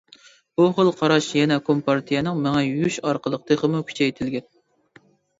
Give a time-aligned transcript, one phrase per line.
[0.59, 4.49] بۇ خىل قاراش يەنە كومپارتىيەنىڭ مېڭە يۇيۇشى ئارقىلىق تېخىمۇ كۈچەيتىلگەن.